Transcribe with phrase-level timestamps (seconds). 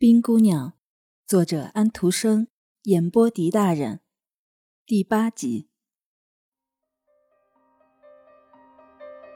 [0.00, 0.74] 冰姑娘，
[1.26, 2.46] 作者安徒生，
[2.84, 3.98] 演播狄大人，
[4.86, 5.66] 第八集。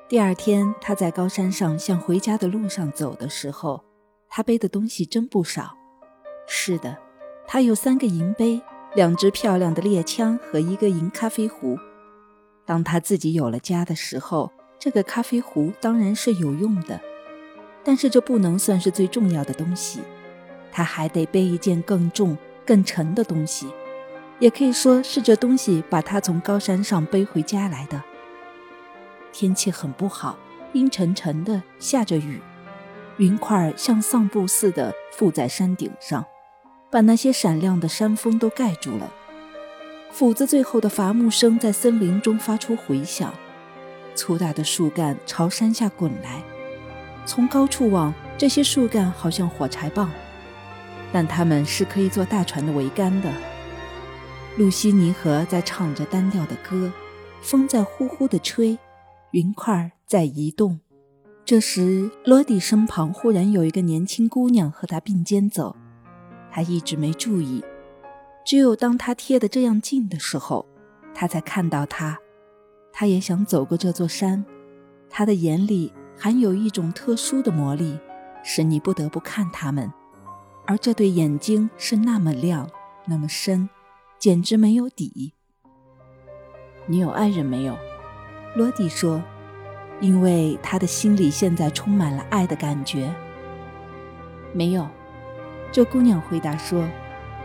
[0.08, 3.82] 第二天，他在高山上向回家的路上走的时候，
[4.28, 5.76] 他背的东西真不少。
[6.46, 6.96] 是的，
[7.44, 8.62] 他有三个银杯，
[8.94, 11.76] 两只漂亮的猎枪和一个银咖啡壶。
[12.64, 17.00] 当他自己有了家的时候，这个咖啡壶当然是有用的，
[17.82, 20.00] 但是这不能算是最重要的东西。
[20.72, 23.68] 他还得背一件更重、更沉的东西，
[24.38, 28.02] 也可以说是这东西把他从高山上背回家来的。
[29.30, 30.38] 天气很不好，
[30.72, 32.40] 阴沉沉的，下着雨，
[33.18, 36.24] 云块像丧布似的覆在山顶上，
[36.90, 39.12] 把那些闪亮的山峰都盖住了。
[40.10, 43.32] 斧子最后的伐木声在森林中发出回响，
[44.14, 46.42] 粗大的树干朝山下滚来，
[47.24, 50.10] 从高处望，这些树干好像火柴棒。
[51.12, 53.30] 但他们是可以做大船的桅杆的。
[54.56, 56.90] 露西尼河在唱着单调的歌，
[57.40, 58.78] 风在呼呼地吹，
[59.30, 60.80] 云块在移动。
[61.44, 65.74] 这时，罗迪身旁忽然有一个年轻姑娘和他并肩走，
[66.50, 67.64] 他一直没注意，
[68.44, 70.66] 只有当他贴得这样近的时候，
[71.14, 72.18] 他才看到她。
[72.92, 74.44] 他也想走过这座山，
[75.08, 77.98] 他的眼里含有一种特殊的魔力，
[78.44, 79.90] 使你不得不看他们。
[80.66, 82.70] 而这对眼睛是那么亮，
[83.06, 83.68] 那么深，
[84.18, 85.34] 简直没有底。
[86.86, 87.76] 你有爱人没有？
[88.54, 89.22] 罗迪说，
[90.00, 93.12] 因为他的心里现在充满了爱的感觉。
[94.52, 94.86] 没有，
[95.70, 96.86] 这姑娘回答说，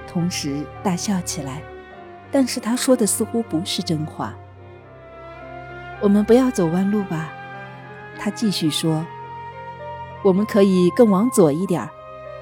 [0.08, 1.62] 同时大笑起来。
[2.30, 4.36] 但是她说的似乎不是真话。
[6.02, 7.31] 我们不要走弯路吧？
[8.20, 9.06] 她继续说，
[10.24, 11.90] 我们可以更往左一点儿。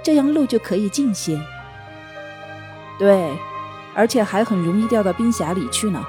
[0.06, 1.36] 这样路就可以近些。
[3.00, 3.36] 对，
[3.96, 6.06] 而且还很容易掉到冰峡里去呢。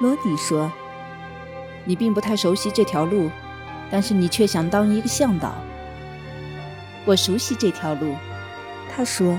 [0.00, 0.70] 罗迪说
[1.84, 3.28] ：“你并不太熟悉这条路，
[3.90, 5.52] 但是你却想当一个向导。”
[7.04, 8.14] 我熟悉这条路，
[8.94, 9.36] 他说，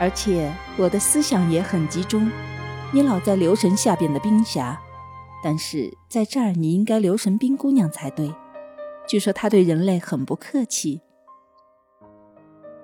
[0.00, 2.28] 而且我的思想也很集中。
[2.90, 4.76] 你老在留神下边的冰峡，
[5.40, 8.34] 但是在这儿你应该留神冰姑娘才对。
[9.06, 11.02] 据说她对人类很不客气。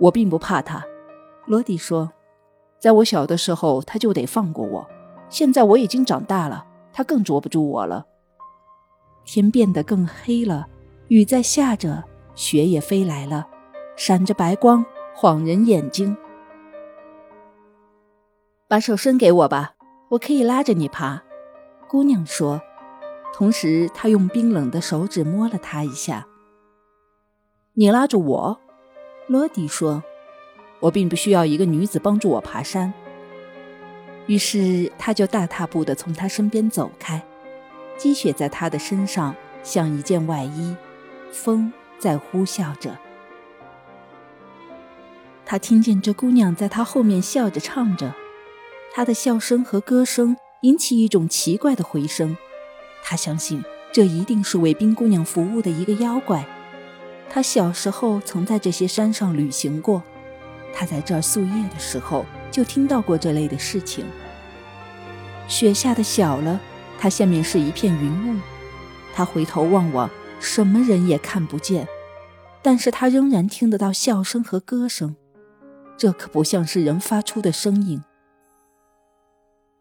[0.03, 0.85] 我并不怕他，
[1.47, 2.13] 罗迪说
[2.81, 4.85] ：“在我小的时候，他就得放过我。
[5.29, 8.05] 现在我已经长大了，他更捉不住我了。”
[9.25, 10.67] 天变得更黑了，
[11.07, 12.03] 雨在下着，
[12.35, 13.47] 雪也飞来了，
[13.95, 16.17] 闪着白光，晃人眼睛。
[18.67, 19.77] 把手伸给我吧，
[20.09, 21.23] 我可以拉着你爬。”
[21.87, 22.61] 姑娘说，
[23.33, 26.27] 同时她用冰冷的手指摸了他一下。
[27.75, 28.61] “你拉着我？”
[29.29, 30.03] 罗迪说
[30.81, 32.93] ：“我并不需要一个女子帮助我爬山。”
[34.27, 37.23] 于是他就大踏步地从他身边走开，
[37.97, 40.77] 积雪在他的身上像一件外衣，
[41.31, 42.99] 风在呼啸着。
[45.45, 48.15] 他听见这姑娘在他后面笑着唱着，
[48.95, 52.37] 她的笑声和歌声引起一种奇怪的回声。
[53.03, 53.63] 他相信
[53.93, 56.47] 这一定是为冰姑娘服务的一个妖怪。
[57.35, 60.03] 他小时候曾在这些山上旅行过，
[60.75, 64.05] 他在这儿宿夜的时候就听到过这类的事情。
[65.49, 66.61] 雪下的小了，
[66.99, 68.39] 它下面是一片云雾。
[69.15, 70.11] 他回头望望，
[70.41, 71.89] 什么人也看不见，
[72.61, 75.17] 但是他仍然听得到笑声和歌声。
[75.97, 78.05] 这可不像是人发出的声音。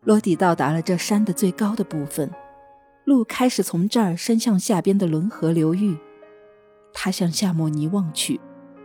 [0.06, 2.31] 罗迪到达了这山的最高的部分，
[3.03, 5.97] 路开始从这儿伸向下边的伦河流域。
[6.94, 8.40] 他向夏莫尼望去，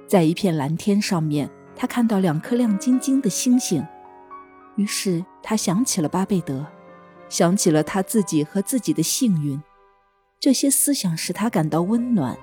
[0.06, 3.87] 在一片蓝天上面，他看到两颗亮晶晶的星星。
[4.77, 6.66] 于是他想起了巴贝德，
[7.28, 9.61] 想起了他自己和自己的幸运。
[10.39, 12.37] 这些思想使他感到温暖。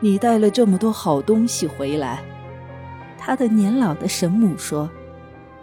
[0.00, 2.22] 你带了这么多好东西回来，
[3.18, 4.90] 他的年老的神母说。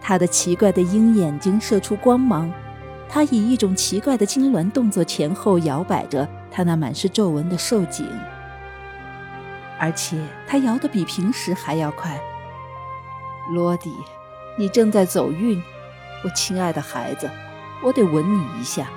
[0.04, 2.52] 他的奇怪的鹰眼睛射出光芒，
[3.08, 6.28] 他以一种奇怪的痉挛动作前后摇摆着。
[6.52, 8.06] 他那满是皱纹的瘦颈，
[9.80, 12.20] 而且他摇得比平时还要快。
[13.54, 13.92] 罗迪，
[14.58, 15.64] 你正在走运，
[16.24, 17.30] 我亲爱的孩子，
[17.82, 18.88] 我得吻你一下。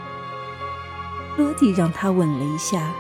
[1.37, 2.91] 罗迪让他吻了一下，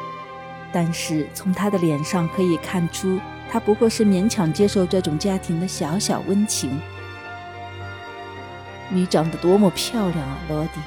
[0.72, 3.20] 但是从他的脸上可以看出，
[3.50, 6.80] 他不过是勉强接受这种家庭的小小温情。
[8.88, 10.80] 你长得多么漂亮啊，罗迪！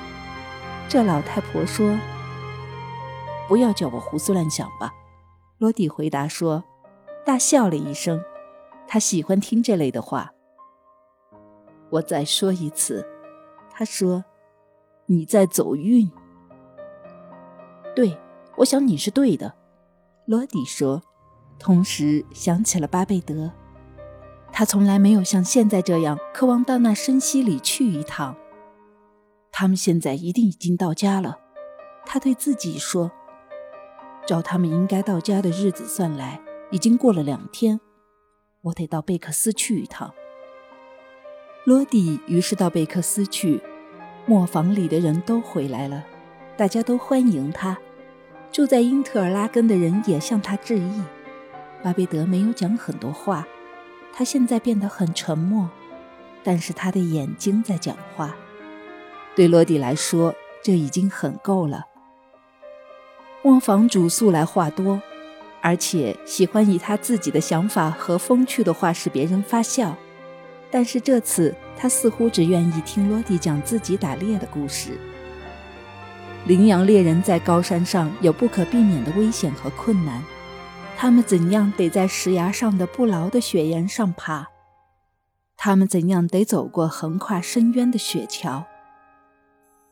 [0.88, 1.94] 这老太婆说。
[3.48, 4.94] 不要叫我胡思乱想吧，
[5.58, 6.64] 罗迪回答说，
[7.26, 8.22] 大笑了一声，
[8.88, 10.32] 他喜欢听这类的话。
[11.90, 13.08] 我再说一次，
[13.72, 14.26] 他说
[15.08, 16.12] ：“你在走运。”
[17.96, 18.20] 对，
[18.58, 19.54] 我想你是对的，
[20.26, 21.02] 罗迪说，
[21.58, 23.52] 同时想起了巴贝德。
[24.52, 28.36] 他从来没有像现在这样渴望到那深溪里去一趟。
[29.52, 31.40] 他们现在一定已经到家了，
[32.06, 33.12] 他对自己说
[34.28, 36.40] ：“照他们应该到家的日子算来，
[36.70, 37.80] 已经过了两天。
[38.62, 40.14] 我得到贝克斯去一趟。”
[41.66, 43.62] 罗迪于是到贝克斯去，
[44.26, 46.06] 磨坊里的人都回来了，
[46.58, 47.78] 大家都欢迎他。
[48.52, 51.02] 住在英特尔拉根的人也向他致意。
[51.84, 53.48] 巴贝德没有讲很多话，
[54.14, 55.70] 他现在变得很沉默，
[56.44, 58.36] 但是他的眼睛在讲话。
[59.36, 60.34] 对罗迪来说，
[60.64, 61.86] 这已经很够了。
[63.48, 65.02] 磨坊主素来话多，
[65.62, 69.96] 而且喜欢以他自己的想法和风趣的话使别人发笑。
[70.70, 75.00] 但是这次，他似乎只愿意听罗迪讲自己打猎的故事。
[76.46, 80.22] 羚羊猎人在高山上有不可避免的危险和困难，
[80.98, 84.48] 他们怎样得在石崖上的不牢的雪岩上爬？
[85.56, 88.66] 他们怎样得走过横跨深渊的雪桥？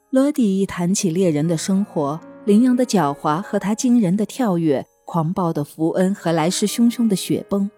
[0.09, 7.71] 罗迪一谈起猎人的生活，羚羊的狡猾和他惊人的跳跃，狂暴的福恩和来势汹汹的雪崩，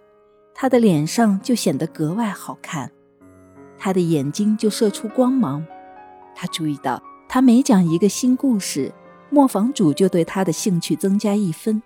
[0.54, 2.92] 他的脸上就显得格外好看，
[3.78, 5.66] 他的眼睛就射出光芒。
[6.36, 8.92] 他注意到，他每讲一个新故事，
[9.30, 11.82] 磨坊主就对他的兴趣增加一分。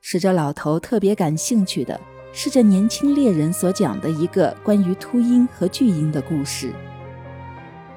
[0.00, 2.00] 使这老头特别感兴趣的
[2.32, 6.72] 是这年轻猎人所讲的一个关于秃鹰和巨鹰的故事。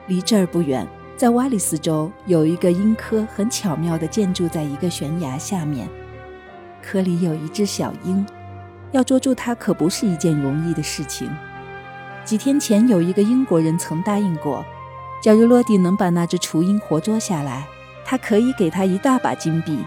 [0.08, 0.88] 离这儿不远。
[1.18, 5.90] 在瓦里斯州有一个鹰科，很巧妙地建筑在一个悬崖下面。
[6.80, 8.24] 科里有一只小鹰，
[8.92, 11.28] 要捉住它可不是一件容易的事情。
[12.24, 14.64] 几天前，有一个英国人曾答应过，
[15.20, 17.68] 假如罗迪能把那只雏鹰活捉下来，
[18.06, 19.80] 他可以给他一大把金币。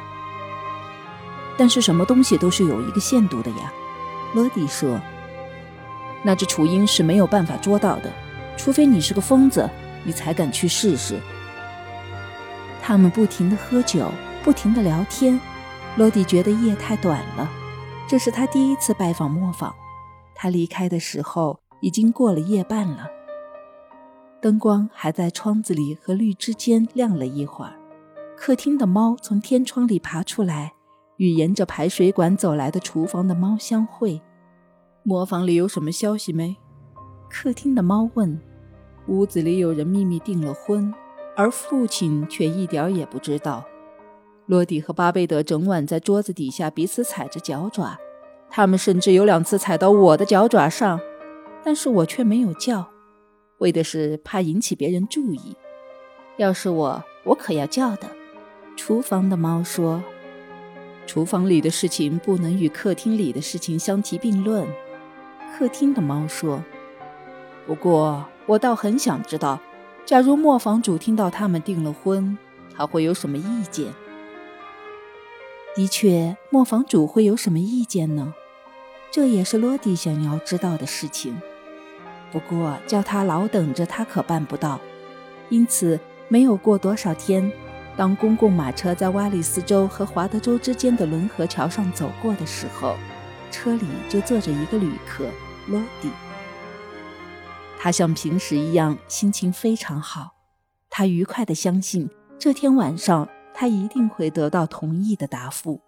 [1.57, 3.73] 但是什么东西都是有一个限度的呀，
[4.35, 5.01] 罗迪说。
[6.25, 8.13] 那只雏鹰是没有办法捉到的，
[8.57, 9.71] 除非你是个疯子。
[10.05, 11.19] 你才敢去试试。
[12.83, 14.11] 他们不停地喝酒，
[14.43, 15.39] 不停地聊天。
[15.97, 17.51] 罗迪觉得夜太短了。
[18.09, 19.75] 这是他第一次拜访磨坊。
[20.35, 23.07] 他离开的时候已经过了夜半了。
[24.41, 27.75] 灯光还在窗子里和绿枝间亮了一会儿。
[28.37, 30.73] 客厅的猫从天窗里爬出来，
[31.19, 34.23] 与沿着排水管走来的厨房的猫相会。
[35.03, 36.57] 磨坊里有什么消息没？
[37.29, 38.41] 客厅的猫问。
[39.11, 40.95] 屋子里有人秘密订了婚，
[41.37, 43.65] 而父亲却一点也不知道。
[44.47, 47.99] 洛迪和巴贝德整晚在桌子底下彼此踩着脚爪，
[48.49, 51.01] 他们甚至有两次踩到我的脚爪上，
[51.65, 52.89] 但是我却没有叫，
[53.59, 55.57] 为的是怕引起别人注意。
[56.37, 58.09] 要是我，我可要叫的。
[58.77, 60.01] 厨房的猫说
[61.05, 64.65] ：“厨房里的事情不能与客厅里的事情相提并论。”
[65.59, 66.63] 客厅的猫说
[67.67, 69.61] ：“不过。”我倒很想知道，
[70.05, 72.37] 假如磨坊主听到他们订了婚，
[72.77, 73.87] 他会有什么意见？
[75.77, 78.35] 的确，磨坊主会有什么意见呢？
[79.13, 81.41] 这也是罗迪想要知道的事情。
[82.33, 84.81] 不过，叫他老等着，他可办不到。
[85.49, 87.53] 因此，没有过多少天，
[87.97, 92.97] 当公共马车在瓦里斯州和华德州之间的轮河桥上走过的时候，
[93.53, 95.27] 车里就坐着一个旅客，
[95.69, 96.11] 罗迪。
[97.83, 100.33] 他像平时一样，心情非常好。
[100.91, 105.81] 他愉快地相信，这天晚上他一定会得到同意的答复。